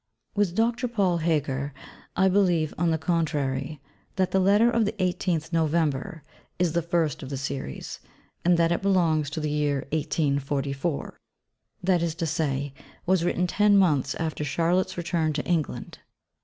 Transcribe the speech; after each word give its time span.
With 0.33 0.55
Dr. 0.55 0.87
Paul 0.87 1.17
Heger, 1.17 1.75
I 2.15 2.27
believe, 2.27 2.73
on 2.75 2.89
the 2.89 2.97
contrary, 2.97 3.79
that 4.15 4.31
the 4.31 4.39
Letter 4.39 4.67
of 4.71 4.85
the 4.85 4.93
18th 4.93 5.53
November 5.53 6.23
is 6.57 6.73
the 6.73 6.81
first 6.81 7.21
of 7.21 7.29
the 7.29 7.37
series: 7.37 7.99
and 8.43 8.57
that 8.57 8.71
it 8.71 8.81
belongs 8.81 9.29
to 9.29 9.39
the 9.39 9.51
year 9.51 9.81
1844; 9.91 11.19
that 11.83 12.01
is 12.01 12.15
to 12.15 12.25
say, 12.25 12.73
was 13.05 13.23
written 13.23 13.45
ten 13.45 13.77
months 13.77 14.15
after 14.15 14.43
Charlotte's 14.43 14.97
return 14.97 15.33
to 15.33 15.45
England. 15.45 15.99